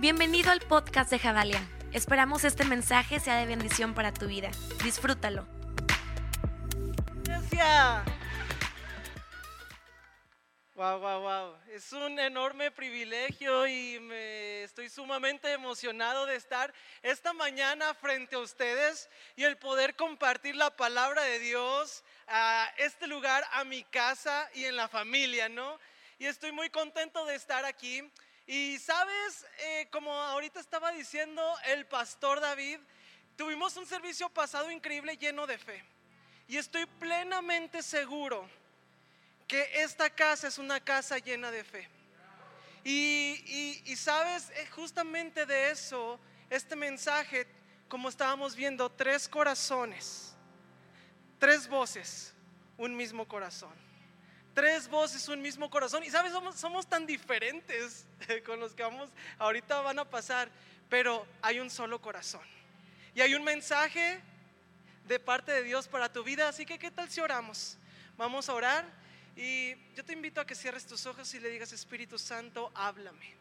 [0.00, 1.60] Bienvenido al podcast de Javalia.
[1.92, 4.50] Esperamos este mensaje sea de bendición para tu vida.
[4.82, 5.46] Disfrútalo.
[7.22, 8.02] Gracias.
[10.74, 11.56] Wow, wow, wow.
[11.68, 16.72] Es un enorme privilegio y me estoy sumamente emocionado de estar
[17.02, 23.06] esta mañana frente a ustedes y el poder compartir la palabra de Dios a este
[23.06, 25.78] lugar, a mi casa y en la familia, ¿no?
[26.18, 28.02] Y estoy muy contento de estar aquí.
[28.46, 32.78] Y sabes, eh, como ahorita estaba diciendo el pastor David,
[33.36, 35.84] tuvimos un servicio pasado increíble lleno de fe.
[36.48, 38.48] Y estoy plenamente seguro
[39.46, 41.88] que esta casa es una casa llena de fe.
[42.82, 47.46] Y, y sabes, eh, justamente de eso, este mensaje,
[47.88, 50.34] como estábamos viendo, tres corazones,
[51.38, 52.34] tres voces,
[52.78, 53.89] un mismo corazón
[54.60, 56.04] tres voces, un mismo corazón.
[56.04, 58.04] Y sabes, somos, somos tan diferentes
[58.44, 60.50] con los que vamos, ahorita van a pasar,
[60.90, 62.42] pero hay un solo corazón.
[63.14, 64.20] Y hay un mensaje
[65.08, 66.46] de parte de Dios para tu vida.
[66.46, 67.78] Así que, ¿qué tal si oramos?
[68.18, 68.84] Vamos a orar
[69.34, 73.34] y yo te invito a que cierres tus ojos y le digas, Espíritu Santo, háblame.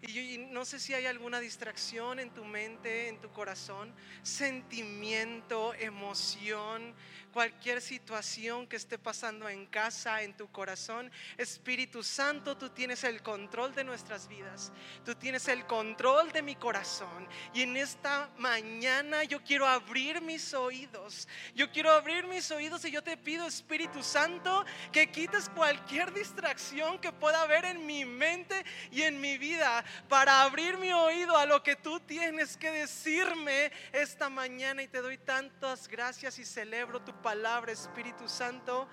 [0.00, 6.94] Y, no sé si hay alguna distracción en tu mente, en tu corazón, sentimiento, emoción,
[7.32, 11.10] cualquier situación que esté pasando en casa, en tu corazón.
[11.36, 14.72] Espíritu Santo, tú tienes el control de nuestras vidas.
[15.04, 17.26] Tú tienes el control de mi corazón.
[17.52, 21.26] Y en esta mañana yo quiero abrir mis oídos.
[21.56, 26.98] Yo quiero abrir mis oídos y yo te pido, Espíritu Santo, que quites cualquier distracción
[27.00, 31.46] que pueda haber en mi mente y en mi vida para abrir mi oído a
[31.46, 37.00] lo que tú tienes que decirme esta mañana y te doy tantas gracias y celebro
[37.00, 38.88] tu palabra, Espíritu Santo.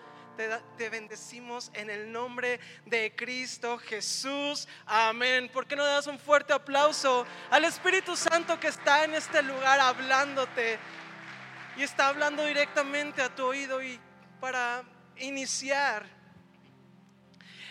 [0.77, 4.67] Te, bendecimos en el nombre de Cristo Jesús.
[4.85, 5.49] Amén.
[5.53, 9.79] ¿Por qué no das un fuerte aplauso al Espíritu Santo que está en este lugar
[9.79, 10.77] hablándote
[11.77, 13.81] y está hablando directamente a tu oído?
[13.81, 13.97] Y
[14.41, 14.84] para
[15.17, 16.15] iniciar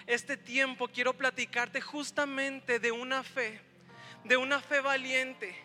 [0.07, 3.61] este tiempo quiero platicarte justamente de una fe,
[4.25, 5.57] de una fe valiente.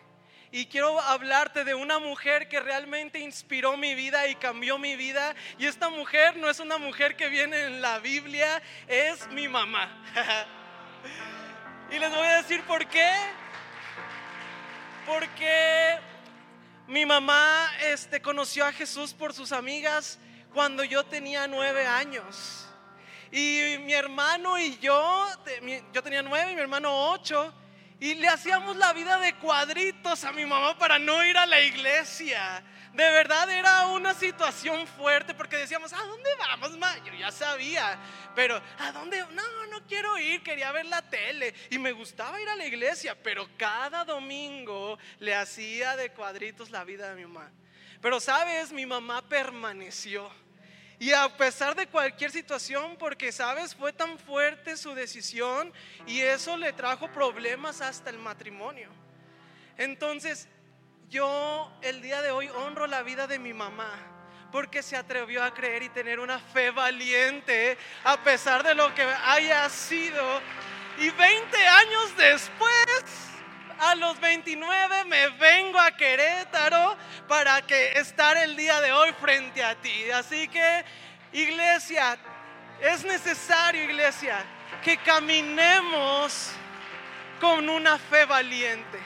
[0.52, 5.34] Y quiero hablarte de una mujer que realmente inspiró mi vida y cambió mi vida.
[5.58, 10.02] Y esta mujer no es una mujer que viene en la Biblia, es mi mamá.
[11.92, 13.12] y les voy a decir por qué.
[15.06, 15.98] Porque
[16.88, 20.18] mi mamá este, conoció a Jesús por sus amigas
[20.52, 22.69] cuando yo tenía nueve años.
[23.32, 25.28] Y mi hermano y yo,
[25.92, 27.52] yo tenía nueve y mi hermano ocho,
[28.00, 31.60] y le hacíamos la vida de cuadritos a mi mamá para no ir a la
[31.60, 32.64] iglesia.
[32.94, 36.96] De verdad era una situación fuerte porque decíamos, ¿a dónde vamos, ma?
[37.04, 37.98] Yo ya sabía,
[38.34, 39.24] pero ¿a dónde?
[39.30, 43.16] No, no quiero ir, quería ver la tele y me gustaba ir a la iglesia,
[43.22, 47.52] pero cada domingo le hacía de cuadritos la vida de mi mamá.
[48.00, 50.32] Pero sabes, mi mamá permaneció
[51.00, 55.72] y a pesar de cualquier situación, porque sabes, fue tan fuerte su decisión
[56.06, 58.90] y eso le trajo problemas hasta el matrimonio.
[59.78, 60.46] Entonces,
[61.08, 63.90] yo el día de hoy honro la vida de mi mamá
[64.52, 69.02] porque se atrevió a creer y tener una fe valiente a pesar de lo que
[69.02, 70.42] haya sido.
[70.98, 73.29] Y 20 años después,
[73.80, 76.96] a los 29 me vengo a Querétaro
[77.26, 80.10] para que estar el día de hoy frente a ti.
[80.10, 80.84] Así que,
[81.32, 82.18] iglesia,
[82.80, 84.44] es necesario, iglesia,
[84.84, 86.50] que caminemos
[87.40, 88.98] con una fe valiente.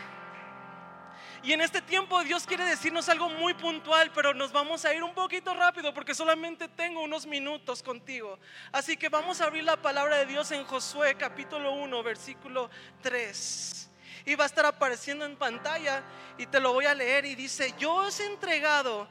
[1.45, 5.05] Y en este tiempo Dios quiere decirnos algo muy puntual, pero nos vamos a ir
[5.05, 8.39] un poquito rápido porque solamente tengo unos minutos contigo.
[8.73, 12.71] Así que vamos a abrir la palabra de Dios en Josué capítulo 1, versículo
[13.03, 13.91] 3
[14.25, 16.03] y va a estar apareciendo en pantalla
[16.39, 19.07] y te lo voy a leer y dice, yo os he entregado,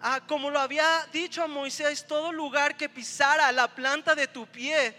[0.00, 4.46] a, como lo había dicho a Moisés, todo lugar que pisara la planta de tu
[4.46, 4.94] pie,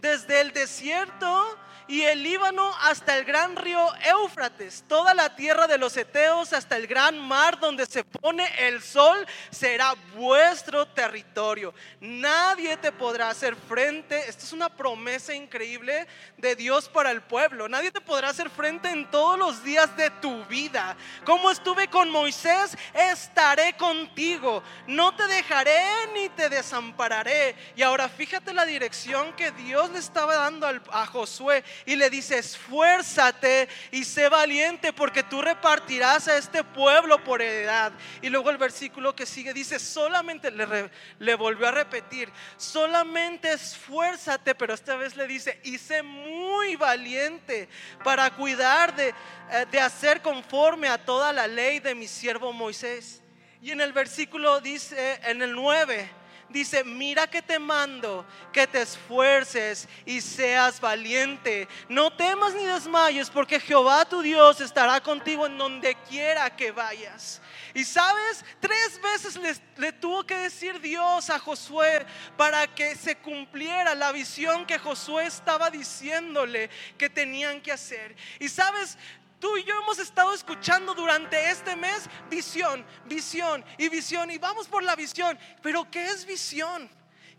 [0.00, 1.58] desde el desierto
[1.90, 6.76] y el Líbano hasta el gran río Éufrates, toda la tierra de los Eteos hasta
[6.76, 11.74] el gran mar donde se pone el sol, será vuestro territorio.
[12.00, 14.28] Nadie te podrá hacer frente.
[14.28, 17.68] Esta es una promesa increíble de Dios para el pueblo.
[17.68, 20.96] Nadie te podrá hacer frente en todos los días de tu vida.
[21.24, 24.62] Como estuve con Moisés, estaré contigo.
[24.86, 25.82] No te dejaré
[26.14, 27.56] ni te desampararé.
[27.74, 32.38] Y ahora fíjate la dirección que Dios le estaba dando a Josué y le dice,
[32.38, 37.92] esfuérzate y sé valiente porque tú repartirás a este pueblo por heredad.
[38.22, 44.54] Y luego el versículo que sigue dice, solamente le, le volvió a repetir, solamente esfuérzate,
[44.54, 47.68] pero esta vez le dice, y sé muy valiente
[48.04, 53.22] para cuidar de, eh, de hacer conforme a toda la ley de mi siervo Moisés.
[53.62, 56.19] Y en el versículo dice, en el 9,
[56.50, 61.68] dice, mira que te mando, que te esfuerces y seas valiente.
[61.88, 67.40] No temas ni desmayes, porque Jehová tu Dios estará contigo en donde quiera que vayas.
[67.74, 72.04] Y sabes, tres veces le, tuvo que decir Dios a Josué
[72.36, 76.68] para que se cumpliera la visión que Josué estaba diciéndole
[76.98, 78.16] que tenían que hacer.
[78.38, 78.98] Y sabes,
[79.40, 84.30] Tú y yo hemos estado escuchando durante este mes visión, visión y visión.
[84.30, 85.38] Y vamos por la visión.
[85.62, 86.90] Pero ¿qué es visión?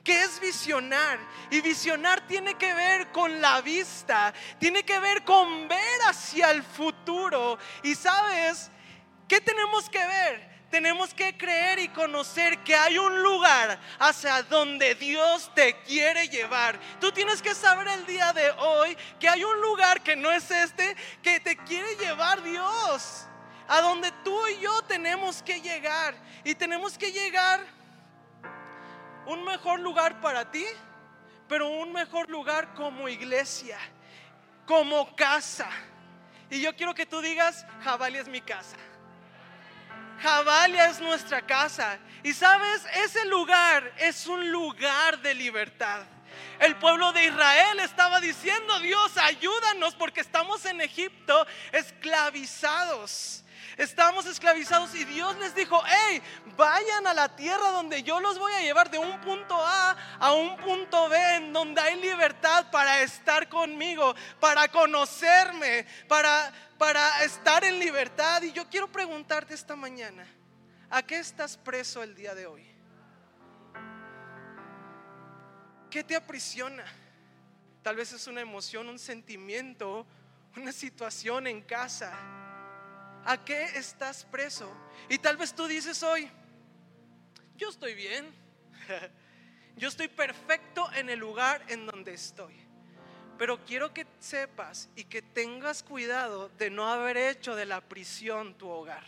[0.03, 1.19] ¿Qué es visionar?
[1.51, 6.63] Y visionar tiene que ver con la vista, tiene que ver con ver hacia el
[6.63, 7.59] futuro.
[7.83, 8.71] Y sabes,
[9.27, 10.50] ¿qué tenemos que ver?
[10.71, 16.79] Tenemos que creer y conocer que hay un lugar hacia donde Dios te quiere llevar.
[17.00, 20.50] Tú tienes que saber el día de hoy que hay un lugar que no es
[20.50, 23.27] este, que te quiere llevar Dios.
[23.68, 26.15] A donde tú y yo tenemos que llegar.
[26.44, 27.65] Y tenemos que llegar
[29.25, 30.65] un mejor lugar para ti,
[31.47, 33.77] pero un mejor lugar como iglesia,
[34.65, 35.69] como casa.
[36.50, 38.77] Y yo quiero que tú digas, Jabali es mi casa.
[40.21, 41.97] Jabalia es nuestra casa.
[42.23, 46.03] Y sabes, ese lugar es un lugar de libertad.
[46.59, 53.40] El pueblo de Israel estaba diciendo, Dios, ayúdanos porque estamos en Egipto esclavizados.
[53.77, 56.21] Estamos esclavizados y Dios les dijo, hey,
[56.57, 60.33] vayan a la tierra donde yo los voy a llevar de un punto A a
[60.33, 67.63] un punto B, en donde hay libertad para estar conmigo, para conocerme, para, para estar
[67.63, 68.41] en libertad.
[68.41, 70.27] Y yo quiero preguntarte esta mañana,
[70.89, 72.65] ¿a qué estás preso el día de hoy?
[75.89, 76.85] ¿Qué te aprisiona?
[77.81, 80.06] Tal vez es una emoción, un sentimiento,
[80.56, 82.13] una situación en casa
[83.25, 84.71] ¿A qué estás preso?
[85.09, 86.29] Y tal vez tú dices hoy,
[87.56, 88.33] yo estoy bien,
[89.77, 92.56] yo estoy perfecto en el lugar en donde estoy.
[93.38, 98.56] Pero quiero que sepas y que tengas cuidado de no haber hecho de la prisión
[98.56, 99.06] tu hogar.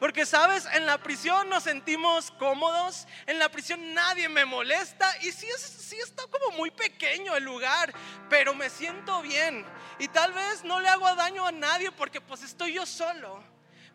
[0.00, 5.30] Porque sabes, en la prisión nos sentimos cómodos, en la prisión nadie me molesta y
[5.30, 7.92] sí, es, sí está como muy pequeño el lugar,
[8.28, 9.64] pero me siento bien.
[9.98, 13.42] Y tal vez no le hago daño a nadie porque pues estoy yo solo.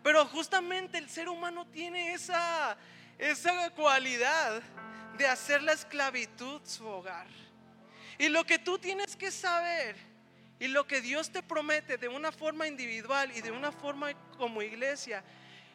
[0.01, 2.78] Pero justamente el ser humano tiene esa,
[3.18, 4.62] esa cualidad
[5.18, 7.28] de hacer la esclavitud su hogar.
[8.18, 9.98] Y lo que tú tienes que saber
[10.60, 14.62] y lo que Dios te promete de una forma individual y de una forma como
[14.62, 15.24] iglesia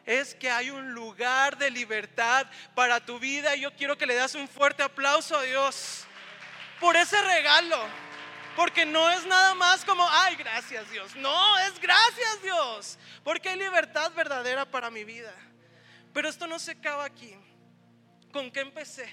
[0.05, 3.55] es que hay un lugar de libertad para tu vida.
[3.55, 6.05] Y yo quiero que le das un fuerte aplauso a Dios
[6.79, 7.77] por ese regalo.
[8.55, 11.15] Porque no es nada más como, ay, gracias Dios.
[11.15, 12.97] No, es gracias Dios.
[13.23, 15.33] Porque hay libertad verdadera para mi vida.
[16.13, 17.35] Pero esto no se acaba aquí.
[18.31, 19.09] ¿Con qué empecé?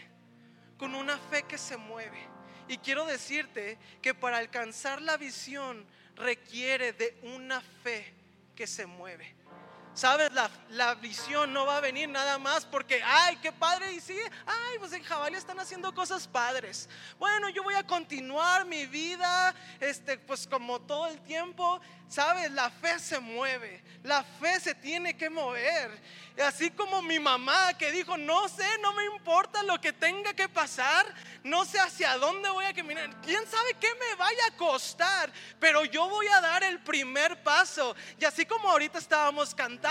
[0.79, 2.29] Con una fe que se mueve.
[2.69, 5.85] Y quiero decirte que para alcanzar la visión
[6.15, 8.15] requiere de una fe
[8.55, 9.42] que se mueve.
[9.94, 14.17] Sabes, la, visión no va a venir nada más porque, ay, qué padre, y sí,
[14.47, 16.89] ay, pues en Jabalí están haciendo cosas padres.
[17.19, 21.79] Bueno, yo voy a continuar mi vida, este, pues como todo el tiempo,
[22.09, 26.01] sabes, la fe se mueve, la fe se tiene que mover.
[26.43, 30.49] Así como mi mamá que dijo, no sé, no me importa lo que tenga que
[30.49, 31.05] pasar,
[31.44, 35.31] no sé hacia dónde voy a caminar, quién sabe qué me vaya a costar,
[35.61, 37.94] pero yo voy a dar el primer paso.
[38.19, 39.81] Y así como ahorita estábamos cantando,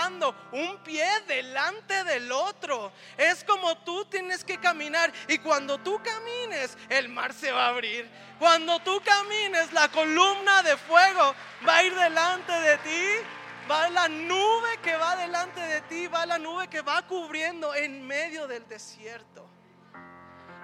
[0.52, 6.76] un pie delante del otro, es como tú tienes que caminar y cuando tú camines,
[6.88, 8.08] el mar se va a abrir.
[8.38, 11.34] Cuando tú camines, la columna de fuego
[11.66, 13.26] va a ir delante de ti
[13.70, 18.06] va la nube que va delante de ti, va la nube que va cubriendo en
[18.06, 19.48] medio del desierto.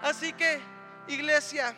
[0.03, 0.61] Así que,
[1.09, 1.77] iglesia,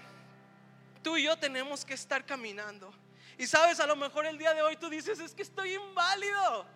[1.03, 2.93] tú y yo tenemos que estar caminando.
[3.39, 6.67] Y sabes, a lo mejor el día de hoy tú dices, es que estoy inválido,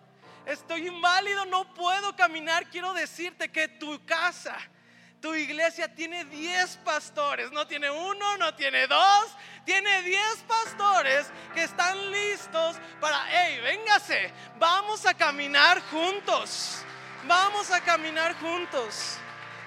[0.45, 2.67] estoy inválido, no puedo caminar.
[2.69, 4.55] Quiero decirte que tu casa,
[5.21, 9.35] tu iglesia tiene 10 pastores, no tiene uno, no tiene dos,
[9.65, 16.83] tiene 10 pastores que están listos para, hey, véngase, vamos a caminar juntos,
[17.27, 19.17] vamos a caminar juntos.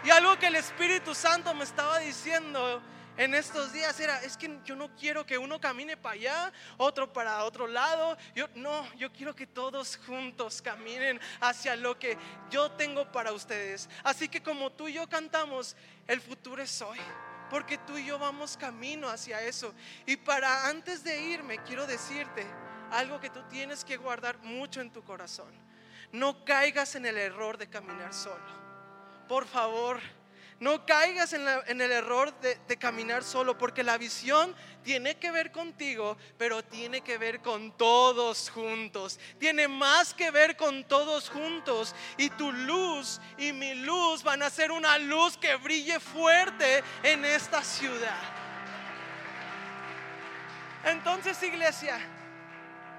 [0.05, 2.81] Y algo que el Espíritu Santo me estaba diciendo
[3.19, 7.13] en estos días era, es que yo no quiero que uno camine para allá, otro
[7.13, 8.17] para otro lado.
[8.35, 12.17] Yo no, yo quiero que todos juntos caminen hacia lo que
[12.49, 13.91] yo tengo para ustedes.
[14.05, 17.01] Así que como tú y yo cantamos, el futuro es hoy.
[17.51, 19.75] Porque tú y yo vamos camino hacia eso.
[20.07, 22.47] Y para antes de irme, quiero decirte
[22.93, 25.53] algo que tú tienes que guardar mucho en tu corazón.
[26.13, 28.59] No caigas en el error de caminar solo.
[29.27, 30.01] Por favor,
[30.61, 36.17] no caigas en, el error de, caminar solo, porque la visión tiene que ver contigo,
[36.37, 39.21] pero tiene que ver con todos juntos.
[39.39, 41.95] Tiene más que ver con todos juntos.
[42.17, 47.25] Y tu luz y mi luz van a ser una luz que brille fuerte en
[47.25, 48.21] esta ciudad.
[50.85, 52.01] Entonces, iglesia,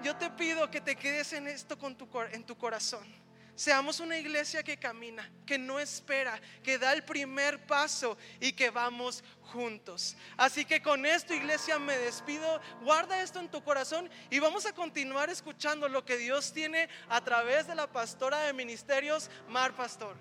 [0.01, 3.29] yo te pido que te quedes en esto con tu, en tu corazón.
[3.60, 8.70] Seamos una iglesia que camina, que no espera, que da el primer paso y que
[8.70, 10.16] vamos juntos.
[10.38, 12.62] Así que con esto, iglesia, me despido.
[12.84, 17.20] Guarda esto en tu corazón y vamos a continuar escuchando lo que Dios tiene a
[17.22, 20.16] través de la pastora de ministerios, Mar Pastor.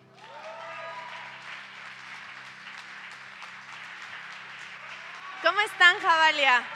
[5.44, 6.66] ¿Cómo están, Javalia?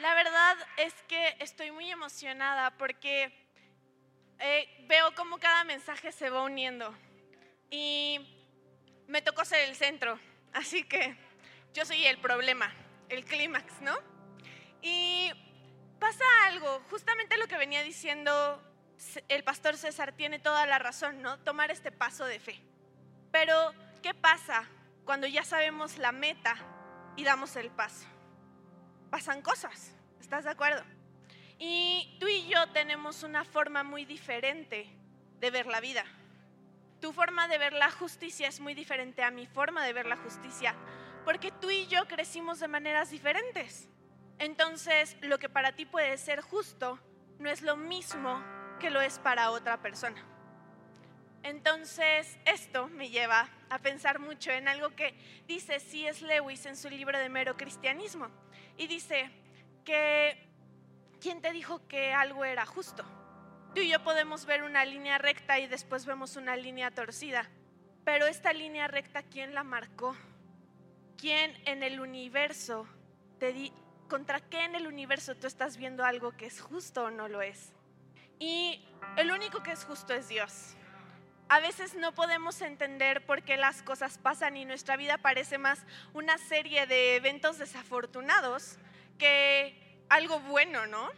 [0.00, 3.30] La verdad es que estoy muy emocionada porque
[4.38, 6.96] eh, veo cómo cada mensaje se va uniendo
[7.68, 8.18] y
[9.06, 10.18] me tocó ser el centro,
[10.54, 11.14] así que
[11.74, 12.72] yo soy el problema,
[13.10, 13.94] el clímax, ¿no?
[14.80, 15.30] Y
[15.98, 18.62] pasa algo, justamente lo que venía diciendo
[19.28, 21.38] el pastor César tiene toda la razón, ¿no?
[21.40, 22.58] Tomar este paso de fe.
[23.30, 24.64] Pero, ¿qué pasa
[25.04, 26.56] cuando ya sabemos la meta
[27.16, 28.06] y damos el paso?
[29.10, 29.92] Pasan cosas.
[30.20, 30.82] ¿Estás de acuerdo?
[31.58, 34.88] Y tú y yo tenemos una forma muy diferente
[35.40, 36.04] de ver la vida.
[37.00, 40.16] Tu forma de ver la justicia es muy diferente a mi forma de ver la
[40.16, 40.74] justicia,
[41.24, 43.88] porque tú y yo crecimos de maneras diferentes.
[44.38, 46.98] Entonces, lo que para ti puede ser justo
[47.38, 48.42] no es lo mismo
[48.78, 50.24] que lo es para otra persona.
[51.42, 55.14] Entonces, esto me lleva a pensar mucho en algo que
[55.46, 56.26] dice C.S.
[56.26, 58.28] Lewis en su libro de Mero Cristianismo.
[58.76, 59.30] Y dice
[59.84, 60.48] que,
[61.20, 63.04] ¿quién te dijo que algo era justo?
[63.74, 67.48] Tú y yo podemos ver una línea recta y después vemos una línea torcida.
[68.04, 70.16] Pero esta línea recta, ¿quién la marcó?
[71.16, 72.88] ¿Quién en el universo
[73.38, 73.72] te di,
[74.08, 77.42] contra qué en el universo tú estás viendo algo que es justo o no lo
[77.42, 77.72] es?
[78.40, 78.84] Y
[79.16, 80.74] el único que es justo es Dios.
[81.50, 85.84] A veces no podemos entender por qué las cosas pasan y nuestra vida parece más
[86.12, 88.78] una serie de eventos desafortunados
[89.18, 91.10] que algo bueno, ¿no?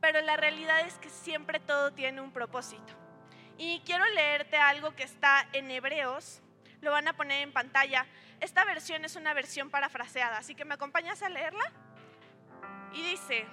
[0.00, 2.94] Pero la realidad es que siempre todo tiene un propósito.
[3.58, 6.40] Y quiero leerte algo que está en Hebreos,
[6.80, 8.06] lo van a poner en pantalla.
[8.40, 11.70] Esta versión es una versión parafraseada, así que me acompañas a leerla.
[12.94, 13.44] Y dice,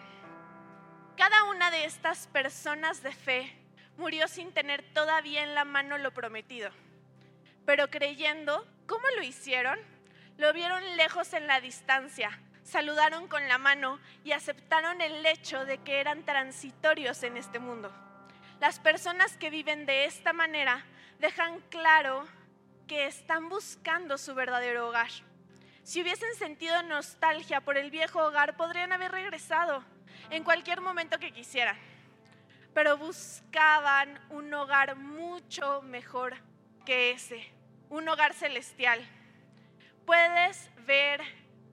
[1.18, 3.59] cada una de estas personas de fe
[4.00, 6.72] murió sin tener todavía en la mano lo prometido.
[7.66, 9.78] Pero creyendo, ¿cómo lo hicieron?
[10.38, 15.80] Lo vieron lejos en la distancia, saludaron con la mano y aceptaron el hecho de
[15.80, 17.92] que eran transitorios en este mundo.
[18.62, 20.86] Las personas que viven de esta manera
[21.20, 22.26] dejan claro
[22.88, 25.10] que están buscando su verdadero hogar.
[25.84, 29.84] Si hubiesen sentido nostalgia por el viejo hogar, podrían haber regresado
[30.30, 31.78] en cualquier momento que quisieran
[32.74, 36.36] pero buscaban un hogar mucho mejor
[36.86, 37.52] que ese,
[37.90, 39.00] un hogar celestial.
[40.06, 41.22] Puedes ver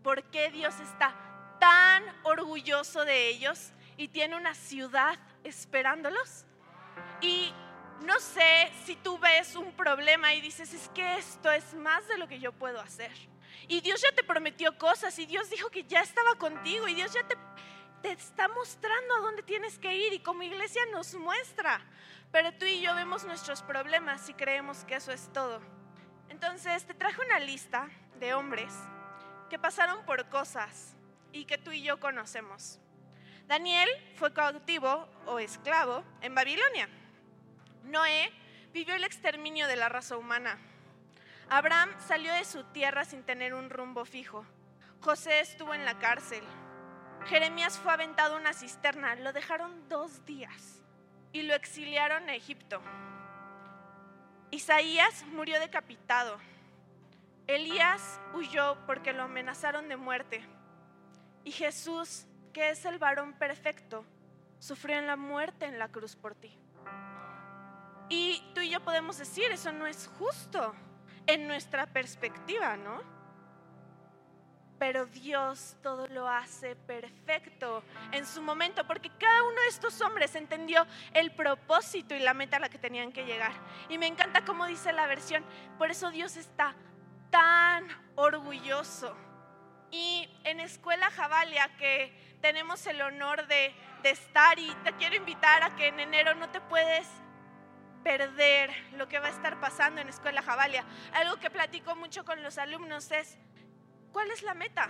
[0.02, 1.14] por qué Dios está
[1.58, 6.44] tan orgulloso de ellos y tiene una ciudad esperándolos.
[7.20, 7.52] Y
[8.04, 12.18] no sé si tú ves un problema y dices, es que esto es más de
[12.18, 13.10] lo que yo puedo hacer.
[13.68, 17.12] Y Dios ya te prometió cosas y Dios dijo que ya estaba contigo y Dios
[17.12, 17.36] ya te
[18.02, 21.80] te está mostrando a dónde tienes que ir y como iglesia nos muestra.
[22.32, 25.60] Pero tú y yo vemos nuestros problemas y creemos que eso es todo.
[26.28, 27.88] Entonces te traje una lista
[28.18, 28.72] de hombres
[29.48, 30.94] que pasaron por cosas
[31.32, 32.80] y que tú y yo conocemos.
[33.46, 36.88] Daniel fue cautivo o esclavo en Babilonia.
[37.84, 38.32] Noé
[38.72, 40.58] vivió el exterminio de la raza humana.
[41.48, 44.44] Abraham salió de su tierra sin tener un rumbo fijo.
[45.00, 46.42] José estuvo en la cárcel.
[47.28, 50.83] Jeremías fue aventado a una cisterna, lo dejaron dos días
[51.33, 52.80] y lo exiliaron a Egipto.
[54.50, 56.38] Isaías murió decapitado.
[57.47, 60.45] Elías huyó porque lo amenazaron de muerte.
[61.45, 64.04] Y Jesús, que es el varón perfecto,
[64.59, 66.56] sufrió en la muerte en la cruz por ti.
[68.09, 70.75] Y tú y yo podemos decir, eso no es justo.
[71.26, 73.15] en nuestra perspectiva, ¿no?
[74.78, 80.35] Pero Dios todo lo hace perfecto en su momento, porque cada uno de estos hombres
[80.35, 83.52] entendió el propósito y la meta a la que tenían que llegar.
[83.88, 85.45] Y me encanta cómo dice la versión,
[85.78, 86.75] por eso Dios está
[87.30, 89.16] tan orgulloso.
[89.90, 95.62] Y en Escuela Javalia, que tenemos el honor de, de estar, y te quiero invitar
[95.62, 97.09] a que en enero no te puedes
[98.06, 100.85] perder lo que va a estar pasando en Escuela Javalia.
[101.12, 103.37] Algo que platico mucho con los alumnos es,
[104.16, 104.88] ¿cuál es la meta?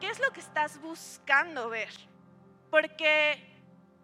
[0.00, 1.92] ¿Qué es lo que estás buscando ver?
[2.70, 3.38] Porque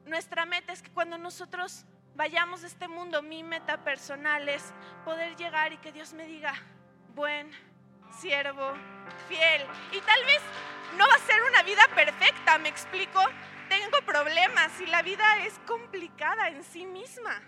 [0.05, 5.35] nuestra meta es que cuando nosotros vayamos de este mundo, mi meta personal es poder
[5.37, 6.53] llegar y que Dios me diga,
[7.15, 7.51] buen
[8.21, 8.75] siervo,
[9.31, 9.63] fiel.
[9.93, 10.43] Y tal vez
[10.99, 13.23] no va a ser una vida perfecta, me explico.
[13.71, 17.41] Tengo problemas y la vida es complicada en sí misma.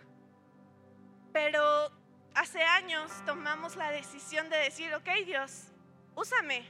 [1.31, 1.93] Pero
[2.35, 5.70] hace años tomamos la decisión de decir, ok Dios,
[6.21, 6.65] úsame.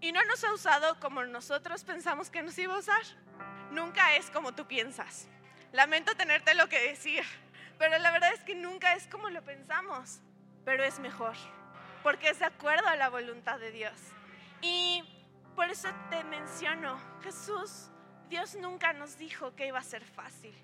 [0.00, 3.02] Y no nos ha usado como nosotros pensamos que nos iba a usar.
[3.70, 5.28] Nunca es como tú piensas.
[5.72, 7.24] Lamento tenerte lo que decir,
[7.78, 10.20] pero la verdad es que nunca es como lo pensamos,
[10.64, 11.34] pero es mejor,
[12.02, 13.94] porque es de acuerdo a la voluntad de Dios.
[14.60, 15.02] Y
[15.56, 17.88] por eso te menciono, Jesús,
[18.28, 20.54] Dios nunca nos dijo que iba a ser fácil.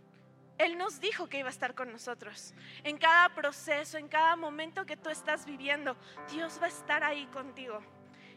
[0.59, 2.53] Él nos dijo que iba a estar con nosotros.
[2.83, 5.97] En cada proceso, en cada momento que tú estás viviendo,
[6.31, 7.81] Dios va a estar ahí contigo.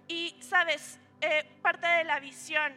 [0.07, 2.73] Y sabes, eh, parte de la visión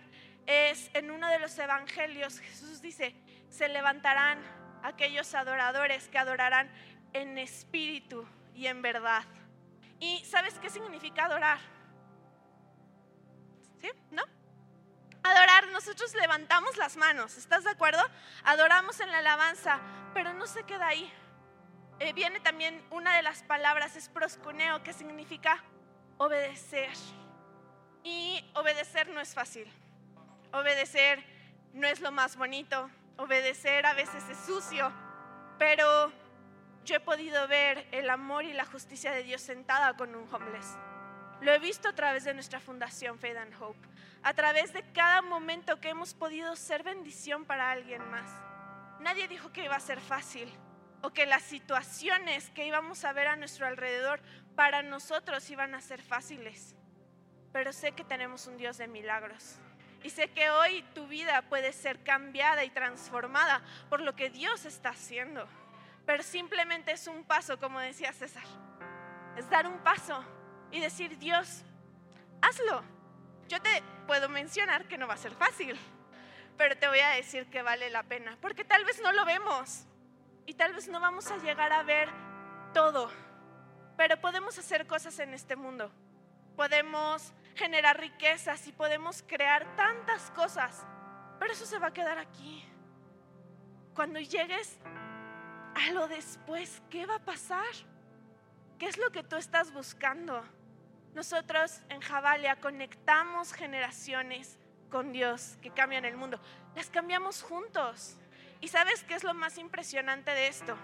[0.47, 3.14] es en uno de los evangelios, Jesús dice,
[3.49, 4.38] se levantarán
[4.83, 6.71] aquellos adoradores que adorarán
[7.12, 9.25] en espíritu y en verdad.
[9.99, 11.59] ¿Y sabes qué significa adorar?
[13.81, 13.88] ¿Sí?
[14.11, 14.23] ¿No?
[15.23, 18.02] Adorar, nosotros levantamos las manos, ¿estás de acuerdo?
[18.45, 19.81] Adoramos en la alabanza,
[20.12, 21.11] pero no se queda ahí.
[22.00, 25.64] Eh, viene también una de las palabras, es proscuneo, que significa
[26.18, 26.90] obedecer.
[28.02, 29.71] Y obedecer no es fácil.
[30.52, 31.25] Obedecer
[31.73, 32.90] no es lo más bonito.
[33.16, 34.92] Obedecer a veces es sucio.
[35.59, 36.12] Pero
[36.85, 40.76] yo he podido ver el amor y la justicia de Dios sentada con un homeless.
[41.40, 43.88] Lo he visto a través de nuestra fundación Faith and Hope
[44.23, 48.30] a través de cada momento que hemos podido ser bendición para alguien más.
[49.00, 50.50] Nadie dijo que iba a ser fácil
[51.04, 54.23] o que las situaciones que íbamos a ver a nuestro alrededor
[54.56, 56.75] para nosotros iban a ser fáciles.
[57.52, 59.56] Pero sé que tenemos un Dios de milagros.
[60.02, 64.64] Y sé que hoy tu vida puede ser cambiada y transformada por lo que Dios
[64.64, 65.47] está haciendo.
[66.06, 68.45] Pero simplemente es un paso, como decía César.
[69.36, 70.25] Es dar un paso
[70.73, 71.64] y decir, Dios,
[72.40, 72.82] hazlo.
[73.49, 75.76] Yo te puedo mencionar que no va a ser fácil,
[76.56, 79.86] pero te voy a decir que vale la pena, porque tal vez no lo vemos
[80.47, 82.09] y tal vez no vamos a llegar a ver
[82.73, 83.11] todo,
[83.97, 85.91] pero podemos hacer cosas en este mundo.
[86.57, 90.87] Podemos generar riquezas y podemos crear tantas cosas,
[91.39, 92.65] pero eso se va a quedar aquí.
[93.95, 94.78] Cuando llegues
[95.75, 97.75] a lo después, ¿qué va a pasar?
[98.78, 100.45] ¿Qué es lo que tú estás buscando?
[101.15, 104.59] Nosotros en Javalia conectamos generaciones
[104.91, 106.41] con Dios que cambian el mundo.
[106.75, 108.17] Las cambiamos juntos.
[108.60, 110.76] ¿Y sabes qué es lo más impresionante de esto?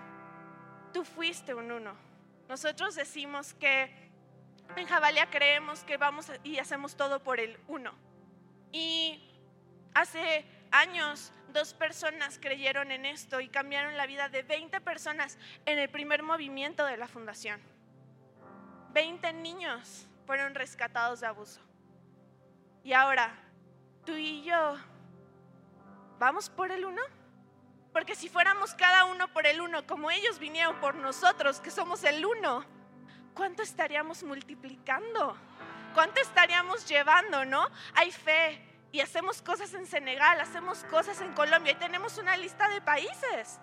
[0.92, 1.94] Tú fuiste un uno.
[2.48, 4.10] Nosotros decimos que
[4.76, 7.92] en Javalia creemos que vamos y hacemos todo por el uno.
[8.72, 9.22] Y
[9.94, 15.78] hace años dos personas creyeron en esto y cambiaron la vida de 20 personas en
[15.78, 17.60] el primer movimiento de la fundación.
[18.92, 21.60] 20 niños fueron rescatados de abuso.
[22.82, 23.34] Y ahora,
[24.04, 24.76] tú y yo,
[26.18, 27.02] ¿vamos por el uno?
[27.92, 32.04] Porque si fuéramos cada uno por el uno, como ellos vinieron por nosotros, que somos
[32.04, 32.64] el uno,
[33.34, 35.36] ¿cuánto estaríamos multiplicando?
[35.94, 37.68] ¿Cuánto estaríamos llevando, no?
[37.94, 42.68] Hay fe y hacemos cosas en Senegal, hacemos cosas en Colombia y tenemos una lista
[42.68, 43.58] de países.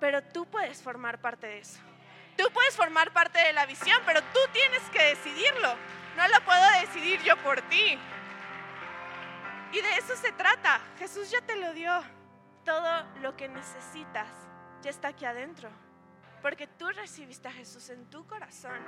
[0.00, 1.80] Pero tú puedes formar parte de eso.
[2.36, 5.76] Tú puedes formar parte de la visión, pero tú tienes que decidirlo.
[6.16, 7.98] No lo puedo decidir yo por ti.
[9.72, 10.80] Y de eso se trata.
[10.98, 12.21] Jesús ya te lo dio.
[12.64, 14.28] Todo lo que necesitas
[14.82, 15.70] ya está aquí adentro.
[16.40, 18.80] Porque tú recibiste a Jesús en tu corazón.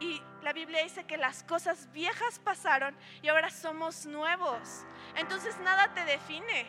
[0.00, 4.84] Y la Biblia dice que las cosas viejas pasaron y ahora somos nuevos.
[5.16, 6.66] Entonces nada te define.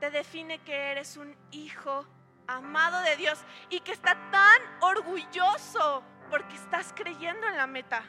[0.00, 2.06] Te define que eres un hijo
[2.46, 3.38] amado de Dios
[3.70, 8.02] y que está tan orgulloso porque estás creyendo en la meta.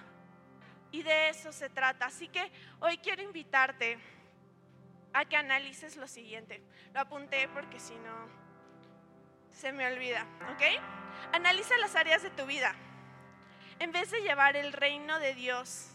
[0.91, 2.07] Y de eso se trata.
[2.07, 3.99] Así que hoy quiero invitarte
[5.13, 6.61] a que analices lo siguiente.
[6.93, 8.27] Lo apunté porque si no
[9.51, 11.33] se me olvida, ¿ok?
[11.33, 12.75] Analiza las áreas de tu vida
[13.79, 15.91] en vez de llevar el reino de Dios,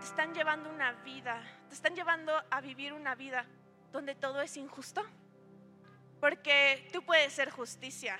[0.00, 3.46] te están llevando una vida, te están llevando a vivir una vida
[3.92, 5.04] donde todo es injusto.
[6.20, 8.18] Porque tú puedes ser justicia.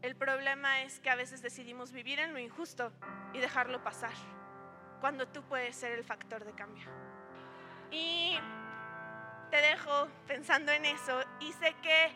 [0.00, 2.92] El problema es que a veces decidimos vivir en lo injusto
[3.34, 4.14] y dejarlo pasar,
[5.00, 6.88] cuando tú puedes ser el factor de cambio.
[7.90, 8.38] Y
[9.50, 12.12] te dejo pensando en eso y sé que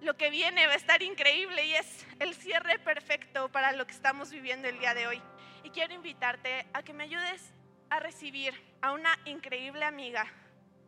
[0.00, 3.92] lo que viene va a estar increíble y es el cierre perfecto para lo que
[3.92, 5.22] estamos viviendo el día de hoy.
[5.62, 7.54] Y quiero invitarte a que me ayudes
[7.90, 10.26] a recibir a una increíble amiga,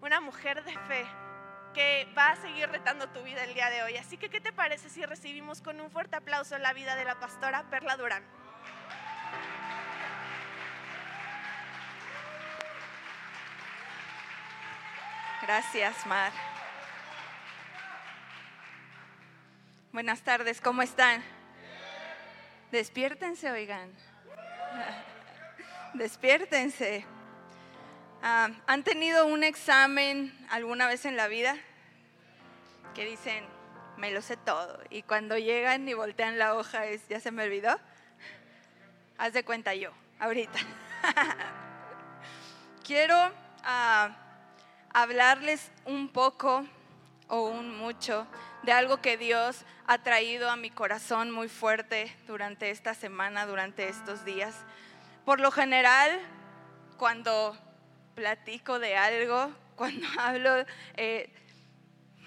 [0.00, 1.06] una mujer de fe
[1.72, 3.96] que va a seguir retando tu vida el día de hoy.
[3.96, 7.20] Así que, ¿qué te parece si recibimos con un fuerte aplauso la vida de la
[7.20, 8.24] pastora Perla Durán?
[15.46, 16.32] Gracias, Mar.
[19.92, 21.22] Buenas tardes, ¿cómo están?
[22.72, 23.92] Despiértense, oigan.
[25.94, 27.06] Despiértense.
[28.24, 31.56] Ah, ¿Han tenido un examen alguna vez en la vida?
[32.96, 33.44] Que dicen,
[33.98, 34.82] me lo sé todo.
[34.90, 37.78] Y cuando llegan y voltean la hoja es, ¿ya se me olvidó?
[39.16, 40.58] Haz de cuenta yo, ahorita.
[42.84, 43.16] Quiero
[43.62, 44.25] ah,
[44.96, 46.64] hablarles un poco
[47.28, 48.26] o un mucho
[48.62, 53.90] de algo que Dios ha traído a mi corazón muy fuerte durante esta semana, durante
[53.90, 54.54] estos días.
[55.26, 56.18] Por lo general,
[56.96, 57.54] cuando
[58.14, 60.64] platico de algo, cuando hablo
[60.96, 61.28] eh,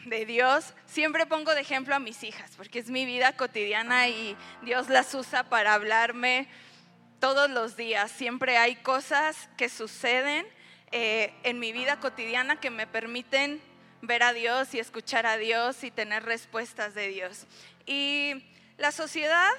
[0.06, 4.38] de Dios, siempre pongo de ejemplo a mis hijas, porque es mi vida cotidiana y
[4.62, 6.48] Dios las usa para hablarme
[7.20, 8.12] todos los días.
[8.12, 10.46] Siempre hay cosas que suceden
[10.92, 13.62] eh, en mi vida cotidiana que me permiten
[14.02, 17.46] ver a Dios y escuchar a Dios y tener respuestas de Dios.
[17.86, 18.46] Y
[18.78, 19.52] la sociedad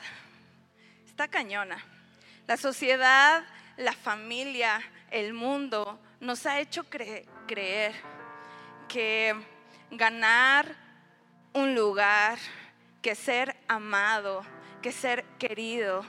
[1.07, 1.85] está cañona.
[2.47, 3.45] La sociedad,
[3.77, 7.95] la familia, el mundo nos ha hecho creer
[8.89, 9.35] que
[9.91, 10.75] ganar
[11.53, 12.39] un lugar,
[13.03, 14.43] que ser amado,
[14.83, 16.05] que ser querido,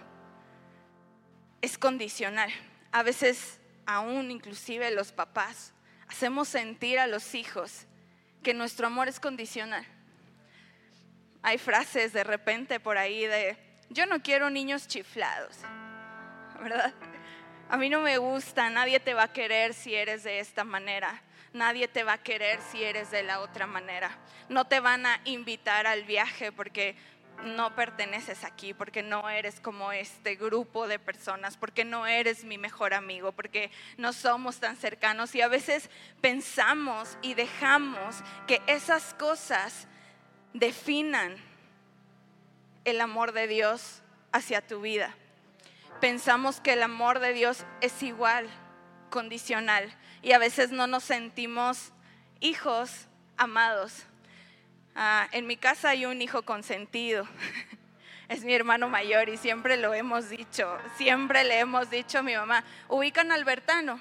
[1.62, 2.52] es condicional.
[2.92, 3.61] A veces
[3.96, 5.74] aún inclusive los papás
[6.08, 7.86] hacemos sentir a los hijos
[8.44, 9.86] que nuestro amor es condicional.
[11.42, 13.58] Hay frases de repente por ahí de,
[13.90, 15.58] yo no quiero niños chiflados,
[16.60, 16.94] ¿verdad?
[17.70, 21.22] A mí no me gusta, nadie te va a querer si eres de esta manera,
[21.54, 24.12] nadie te va a querer si eres de la otra manera.
[24.50, 26.96] No te van a invitar al viaje porque
[27.44, 32.58] no perteneces aquí, porque no eres como este grupo de personas, porque no eres mi
[32.58, 35.90] mejor amigo, porque no somos tan cercanos y a veces
[36.22, 39.88] pensamos y dejamos que esas cosas
[40.54, 41.36] definan
[42.86, 44.02] el amor de Dios
[44.32, 45.16] hacia tu vida.
[46.00, 48.50] Pensamos que el amor de Dios es igual,
[49.10, 51.92] condicional, y a veces no nos sentimos
[52.40, 54.06] hijos amados
[54.96, 57.28] Ah, en mi casa hay un hijo consentido.
[58.28, 60.78] Es mi hermano mayor y siempre lo hemos dicho.
[60.96, 64.00] Siempre le hemos dicho a mi mamá, ubican a Albertano.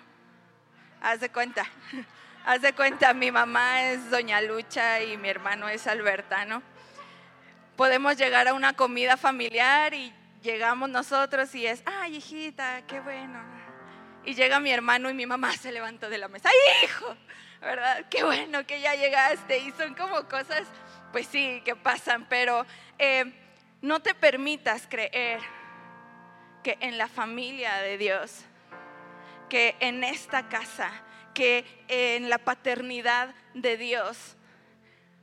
[1.01, 1.67] Haz de cuenta.
[2.45, 6.63] Haz de cuenta, mi mamá es Doña Lucha y mi hermano es Albertano.
[7.77, 13.43] Podemos llegar a una comida familiar y llegamos nosotros y es, ay hijita, qué bueno.
[14.25, 17.17] Y llega mi hermano y mi mamá se levantó de la mesa, ay hijo,
[17.61, 18.07] ¿verdad?
[18.11, 19.59] Qué bueno que ya llegaste.
[19.59, 20.67] Y son como cosas,
[21.13, 22.67] pues sí, que pasan, pero
[22.99, 23.33] eh,
[23.83, 25.41] no te permitas creer
[26.63, 28.45] que en la familia de Dios,
[29.49, 30.91] que en esta casa,
[31.35, 34.37] que en la paternidad de Dios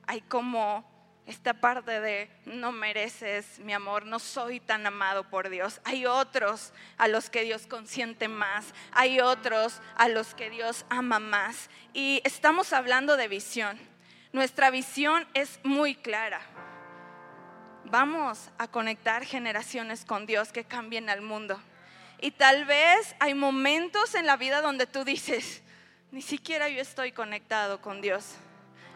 [0.08, 0.97] hay como
[1.28, 5.82] esta parte de no mereces mi amor, no soy tan amado por Dios.
[5.84, 11.20] Hay otros a los que Dios consiente más, hay otros a los que Dios ama
[11.20, 11.70] más.
[11.94, 13.78] Y estamos hablando de visión.
[14.32, 16.40] Nuestra visión es muy clara.
[17.84, 21.60] Vamos a conectar generaciones con Dios que cambien al mundo.
[22.22, 25.62] Y tal vez hay momentos en la vida donde tú dices,
[26.12, 28.38] ni siquiera yo estoy conectado con Dios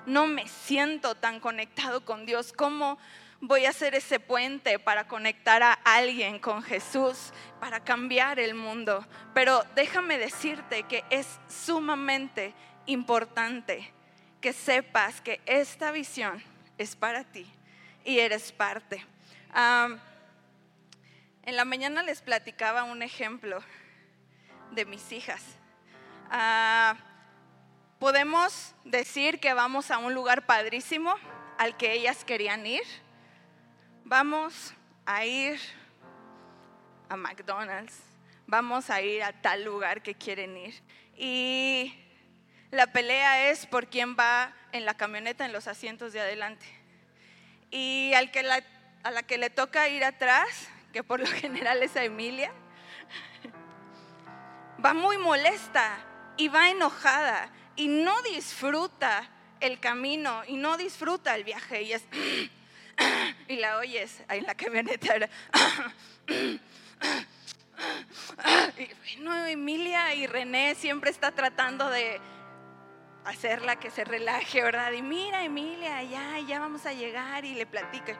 [0.05, 2.53] no me siento tan conectado con Dios.
[2.53, 2.97] ¿Cómo
[3.39, 9.05] voy a hacer ese puente para conectar a alguien con Jesús, para cambiar el mundo?
[9.33, 12.53] Pero déjame decirte que es sumamente
[12.85, 13.93] importante
[14.39, 16.43] que sepas que esta visión
[16.77, 17.47] es para ti
[18.03, 19.05] y eres parte.
[21.43, 23.61] en la mañana les platicaba un ejemplo
[24.71, 25.43] de mis hijas.
[26.29, 26.95] Ah,
[28.01, 31.13] podemos decir que vamos a un lugar padrísimo
[31.59, 32.81] al que ellas querían ir.
[34.05, 34.73] Vamos
[35.05, 35.59] a ir
[37.09, 37.93] a McDonald's.
[38.47, 40.81] vamos a ir a tal lugar que quieren ir.
[41.15, 41.93] Y
[42.71, 46.65] la pelea es por quién va en la camioneta en los asientos de adelante.
[47.69, 48.39] Y al que
[49.03, 52.51] a la que le toca ir atrás, que por lo general es a Emilia,
[54.83, 55.99] va muy molesta
[56.35, 59.29] y va enojada y no disfruta
[59.59, 62.03] el camino y no disfruta el viaje y es
[63.47, 65.29] y la oyes ahí en la camioneta
[68.77, 72.19] y bueno, Emilia y René siempre está tratando de
[73.25, 74.91] hacerla que se relaje, ¿verdad?
[74.91, 78.15] Y mira, Emilia, ya, ya vamos a llegar y le platica.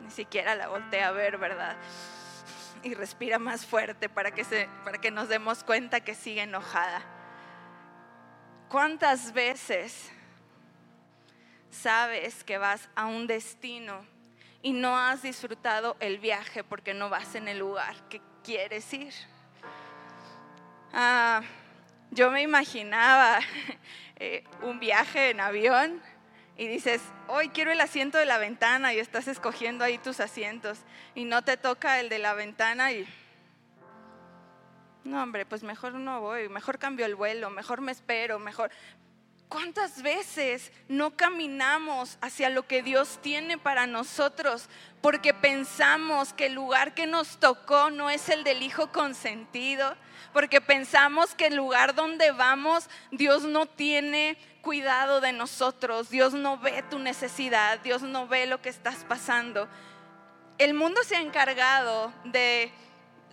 [0.00, 1.76] Ni siquiera la voltea a ver, ¿verdad?
[2.82, 7.02] Y respira más fuerte para que, se, para que nos demos cuenta que sigue enojada.
[8.72, 10.10] ¿Cuántas veces
[11.70, 14.02] sabes que vas a un destino
[14.62, 19.12] y no has disfrutado el viaje porque no vas en el lugar que quieres ir?
[20.90, 21.42] Ah,
[22.12, 23.40] yo me imaginaba
[24.16, 26.00] eh, un viaje en avión
[26.56, 30.78] y dices, hoy quiero el asiento de la ventana y estás escogiendo ahí tus asientos
[31.14, 33.06] y no te toca el de la ventana y...
[35.04, 38.70] No, hombre, pues mejor no voy, mejor cambio el vuelo, mejor me espero, mejor...
[39.48, 44.70] ¿Cuántas veces no caminamos hacia lo que Dios tiene para nosotros
[45.02, 49.94] porque pensamos que el lugar que nos tocó no es el del Hijo consentido?
[50.32, 56.58] porque pensamos que el lugar donde vamos, Dios no tiene cuidado de nosotros, Dios no
[56.58, 59.68] ve tu necesidad, Dios no ve lo que estás pasando.
[60.58, 62.72] El mundo se ha encargado de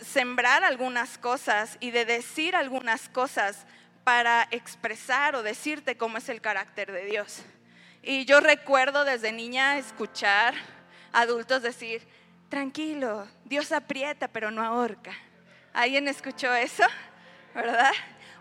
[0.00, 3.66] sembrar algunas cosas y de decir algunas cosas
[4.04, 7.42] para expresar o decirte cómo es el carácter de Dios.
[8.02, 10.54] Y yo recuerdo desde niña escuchar
[11.12, 12.06] adultos decir,
[12.48, 15.12] tranquilo, Dios aprieta pero no ahorca.
[15.72, 16.84] ¿Alguien escuchó eso?
[17.54, 17.92] ¿Verdad?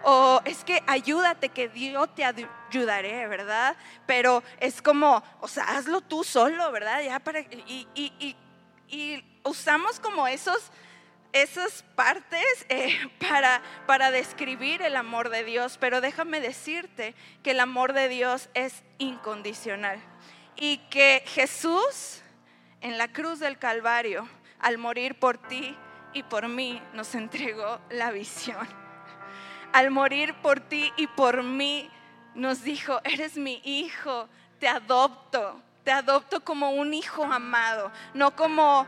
[0.04, 3.76] O es que ayúdate, que Dios te ayudaré, ¿verdad?
[4.06, 7.02] Pero es como, o sea, hazlo tú solo, ¿verdad?
[7.04, 8.36] Ya para, y, y,
[8.88, 10.72] y, usamos como esos,
[11.34, 17.60] esas partes eh, para, para describir el amor de Dios, pero déjame decirte que el
[17.60, 20.00] amor de Dios es incondicional
[20.56, 22.22] y que Jesús
[22.82, 24.28] en la cruz del Calvario,
[24.60, 25.78] al morir por ti,
[26.13, 28.68] y por mí nos entregó la visión.
[29.74, 31.89] Al morir por ti y por mí
[32.34, 34.28] nos dijo, eres mi hijo,
[34.60, 38.88] te adopto, te adopto como un hijo amado, no como,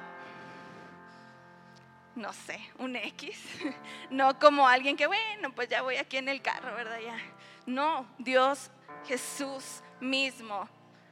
[2.16, 3.40] no sé, un X,
[4.10, 7.00] no como alguien que, bueno, pues ya voy aquí en el carro, ¿verdad?
[7.00, 7.18] Ya.
[7.66, 8.72] No, Dios
[9.06, 10.68] Jesús mismo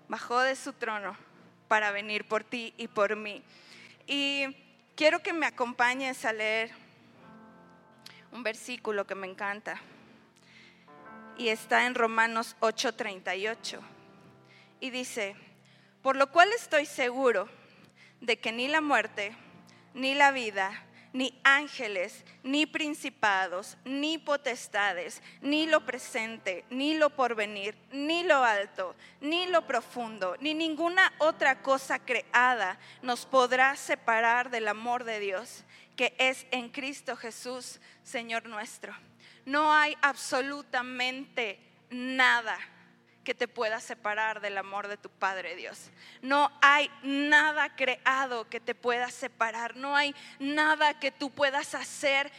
[0.07, 1.15] bajó de su trono
[1.67, 3.43] para venir por ti y por mí.
[4.07, 4.47] Y
[4.95, 6.71] quiero que me acompañes a leer
[8.31, 9.79] un versículo que me encanta.
[11.37, 13.79] Y está en Romanos 8:38.
[14.81, 15.35] Y dice,
[16.01, 17.49] por lo cual estoy seguro
[18.21, 19.35] de que ni la muerte,
[19.93, 20.83] ni la vida,
[21.13, 28.95] ni ángeles, ni principados, ni potestades, ni lo presente, ni lo porvenir, ni lo alto,
[29.21, 35.63] ni lo profundo, ni ninguna otra cosa creada nos podrá separar del amor de Dios,
[35.95, 38.93] que es en Cristo Jesús, Señor nuestro.
[39.45, 42.57] No hay absolutamente nada
[43.29, 45.91] que te pueda separar del amor de tu Padre Dios.
[46.23, 49.75] No hay nada creado que te pueda separar.
[49.75, 52.31] No hay nada que tú puedas hacer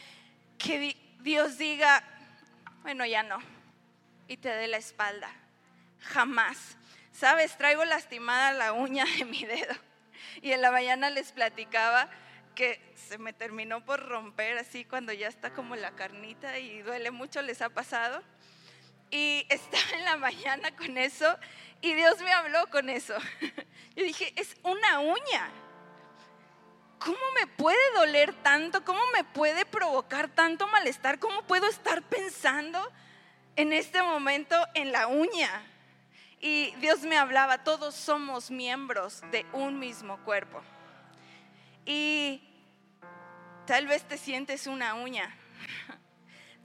[0.57, 2.03] que Dios diga,
[2.81, 3.37] bueno, ya no,
[4.27, 5.33] y te dé la espalda.
[6.01, 6.75] Jamás.
[7.13, 9.73] Sabes, traigo lastimada la uña de mi dedo.
[10.41, 12.09] Y en la mañana les platicaba
[12.53, 17.11] que se me terminó por romper así cuando ya está como la carnita y duele
[17.11, 18.21] mucho, ¿les ha pasado?
[19.11, 21.37] Y estaba en la mañana con eso
[21.81, 23.15] y Dios me habló con eso.
[23.95, 25.49] Yo dije, es una uña.
[26.99, 28.85] ¿Cómo me puede doler tanto?
[28.85, 31.19] ¿Cómo me puede provocar tanto malestar?
[31.19, 32.79] ¿Cómo puedo estar pensando
[33.55, 35.63] en este momento en la uña?
[36.39, 40.61] Y Dios me hablaba, todos somos miembros de un mismo cuerpo.
[41.85, 42.43] Y
[43.65, 45.35] tal vez te sientes una uña,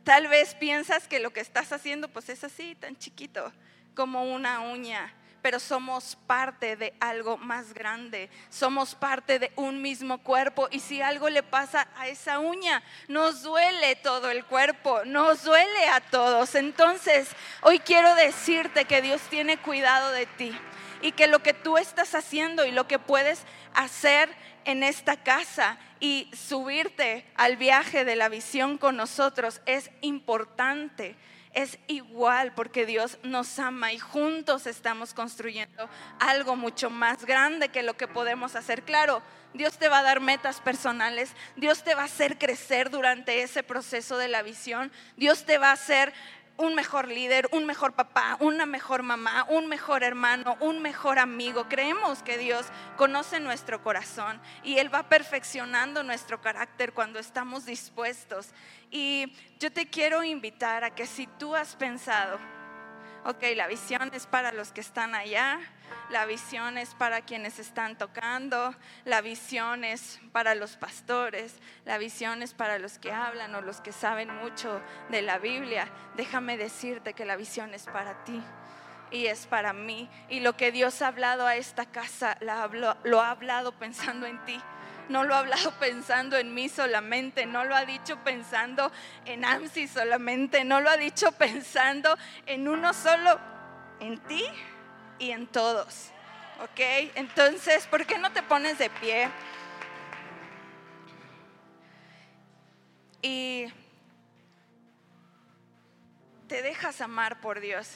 [0.07, 3.53] Tal vez piensas que lo que estás haciendo pues es así, tan chiquito,
[3.97, 10.19] como una uña, pero somos parte de algo más grande, somos parte de un mismo
[10.19, 15.43] cuerpo y si algo le pasa a esa uña, nos duele todo el cuerpo, nos
[15.43, 16.55] duele a todos.
[16.55, 17.29] Entonces,
[17.63, 20.57] hoy quiero decirte que Dios tiene cuidado de ti
[21.03, 23.43] y que lo que tú estás haciendo y lo que puedes
[23.75, 24.31] hacer
[24.67, 31.17] en esta casa y subirte al viaje de la visión con nosotros es importante
[31.57, 35.89] es igual porque Dios nos ama y juntos estamos construyendo
[36.21, 38.83] algo mucho más grande que lo que podemos hacer.
[38.83, 39.23] Claro,
[39.55, 43.63] Dios te va a dar metas personales, Dios te va a hacer crecer durante ese
[43.63, 46.13] proceso de la visión, Dios te va a hacer
[46.57, 51.69] un mejor líder, un mejor papá, una mejor mamá, un mejor hermano, un mejor amigo.
[51.69, 52.67] Creemos que Dios
[52.97, 58.49] conoce nuestro corazón y Él va perfeccionando nuestro carácter cuando estamos dispuestos.
[58.91, 62.39] Y yo te quiero invitar a que si tú has pensado,
[63.27, 65.59] ok, la visión es para los que están allá,
[66.11, 68.73] la visión es para quienes están tocando,
[69.05, 73.81] la visión es para los pastores, la visión es para los que hablan o los
[73.81, 75.89] que saben mucho de la Biblia.
[76.17, 78.41] Déjame decirte que la visión es para ti
[79.11, 80.09] y es para mí.
[80.29, 82.39] Y lo que Dios ha hablado a esta casa,
[83.03, 84.61] lo ha hablado pensando en ti.
[85.09, 88.93] No lo ha hablado pensando en mí solamente, no lo ha dicho pensando
[89.25, 92.17] en AMSI solamente, no lo ha dicho pensando
[92.47, 93.39] en uno solo,
[94.01, 94.45] en ti
[95.19, 96.11] y en todos.
[96.63, 96.81] ¿Ok?
[97.15, 99.29] Entonces, ¿por qué no te pones de pie?
[103.21, 103.67] Y
[106.49, 107.91] te dejas amar por Dios.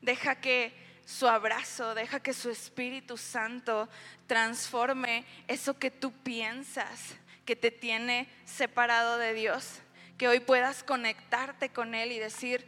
[0.00, 3.88] Deja que su abrazo, deja que su Espíritu Santo
[4.26, 7.16] transforme eso que tú piensas
[7.46, 9.80] que te tiene separado de Dios.
[10.18, 12.66] Que hoy puedas conectarte con Él y decir,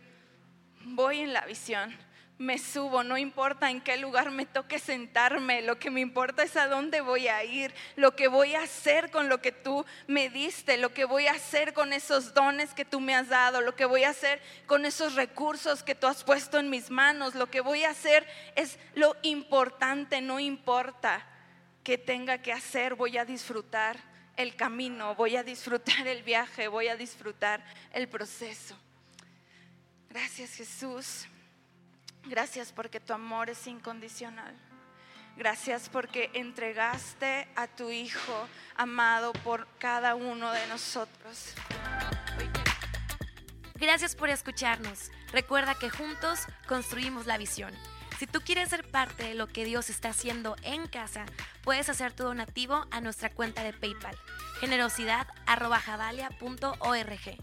[0.84, 1.94] voy en la visión
[2.40, 6.56] me subo, no importa en qué lugar me toque sentarme, lo que me importa es
[6.56, 10.30] a dónde voy a ir, lo que voy a hacer con lo que tú me
[10.30, 13.76] diste, lo que voy a hacer con esos dones que tú me has dado, lo
[13.76, 17.50] que voy a hacer con esos recursos que tú has puesto en mis manos, lo
[17.50, 18.26] que voy a hacer
[18.56, 21.26] es lo importante, no importa
[21.84, 23.98] qué tenga que hacer, voy a disfrutar
[24.38, 28.78] el camino, voy a disfrutar el viaje, voy a disfrutar el proceso.
[30.08, 31.26] Gracias Jesús.
[32.24, 34.54] Gracias porque tu amor es incondicional.
[35.36, 41.54] Gracias porque entregaste a tu Hijo amado por cada uno de nosotros.
[43.76, 45.10] Gracias por escucharnos.
[45.32, 47.72] Recuerda que juntos construimos la visión.
[48.18, 51.24] Si tú quieres ser parte de lo que Dios está haciendo en casa,
[51.62, 54.14] puedes hacer tu donativo a nuestra cuenta de PayPal,
[54.60, 57.38] generosidad.javalia.org.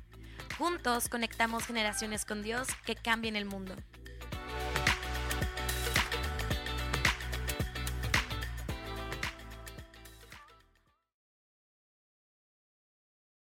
[0.56, 3.76] Juntos conectamos generaciones con Dios que cambien el mundo.